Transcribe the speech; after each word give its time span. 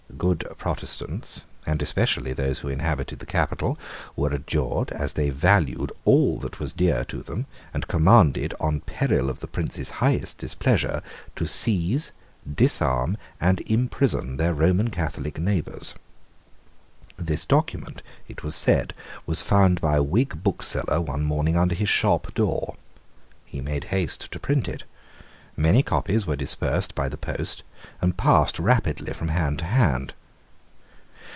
Good 0.17 0.45
Protestants, 0.59 1.47
and 1.65 1.81
especially 1.81 2.31
those 2.31 2.59
who 2.59 2.67
inhabited 2.67 3.17
the 3.17 3.25
capital, 3.25 3.79
were 4.15 4.29
adjured, 4.29 4.91
as 4.91 5.13
they 5.13 5.31
valued 5.31 5.91
all 6.05 6.37
that 6.41 6.59
was 6.59 6.73
dear 6.73 7.03
to 7.05 7.23
them, 7.23 7.47
and 7.73 7.87
commanded, 7.87 8.53
on 8.59 8.81
peril 8.81 9.31
of 9.31 9.39
the 9.39 9.47
Prince's 9.47 9.89
highest 9.89 10.37
displeasure, 10.37 11.01
to 11.35 11.47
seize, 11.47 12.11
disarm, 12.53 13.17
and 13.39 13.61
imprison 13.61 14.37
their 14.37 14.53
Roman 14.53 14.91
Catholic 14.91 15.39
neighbours. 15.39 15.95
This 17.17 17.47
document, 17.47 18.03
it 18.27 18.41
is 18.43 18.53
said, 18.55 18.93
was 19.25 19.41
found 19.41 19.81
by 19.81 19.95
a 19.95 20.03
Whig 20.03 20.43
bookseller 20.43 21.01
one 21.01 21.23
morning 21.23 21.57
under 21.57 21.73
his 21.73 21.89
shop 21.89 22.31
door. 22.35 22.75
He 23.43 23.59
made 23.59 23.85
haste 23.85 24.31
to 24.31 24.39
print 24.39 24.67
it. 24.67 24.83
Many 25.57 25.83
copies 25.83 26.25
were 26.25 26.37
dispersed 26.37 26.95
by 26.95 27.09
the 27.09 27.17
post, 27.17 27.61
and 27.99 28.17
passed 28.17 28.57
rapidly 28.57 29.11
from 29.13 29.27
hand 29.27 29.59
to 29.59 29.65
hand. 29.65 30.13